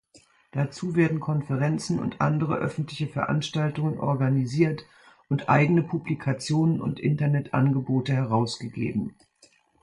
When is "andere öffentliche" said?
2.21-3.05